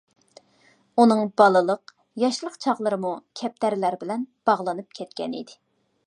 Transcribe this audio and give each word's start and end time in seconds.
ئۇنىڭ 1.01 1.19
بالىلىق، 1.41 1.93
ياشلىق 2.23 2.55
چاغلىرىمۇ 2.65 3.11
كەپتەرلەر 3.41 3.97
بىلەن 4.05 4.23
باغلىنىپ 4.51 4.97
كەتكەنىدى. 5.01 5.59